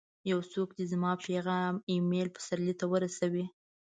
[0.31, 3.45] یو څوک دي زما پیغام اېمل پسرلي ته ورسوي!